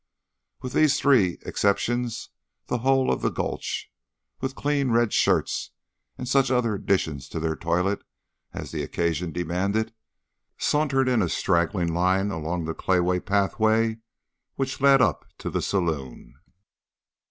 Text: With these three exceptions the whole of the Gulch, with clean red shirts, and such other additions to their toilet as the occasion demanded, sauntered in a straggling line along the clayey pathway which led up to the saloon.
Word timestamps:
With 0.63 0.73
these 0.73 0.99
three 0.99 1.37
exceptions 1.45 2.31
the 2.65 2.79
whole 2.79 3.13
of 3.13 3.21
the 3.21 3.29
Gulch, 3.29 3.91
with 4.39 4.55
clean 4.55 4.89
red 4.89 5.13
shirts, 5.13 5.69
and 6.17 6.27
such 6.27 6.49
other 6.49 6.73
additions 6.73 7.29
to 7.29 7.39
their 7.39 7.55
toilet 7.55 8.03
as 8.51 8.71
the 8.71 8.81
occasion 8.81 9.31
demanded, 9.31 9.93
sauntered 10.57 11.07
in 11.07 11.21
a 11.21 11.29
straggling 11.29 11.93
line 11.93 12.31
along 12.31 12.65
the 12.65 12.73
clayey 12.73 13.19
pathway 13.19 13.99
which 14.55 14.81
led 14.81 15.03
up 15.03 15.23
to 15.37 15.51
the 15.51 15.61
saloon. 15.61 16.33